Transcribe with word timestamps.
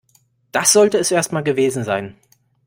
Das 0.51 0.73
sollte 0.73 0.97
es 0.97 1.11
erst 1.11 1.31
mal 1.31 1.43
gewesen 1.43 1.83
sein. 1.83 2.17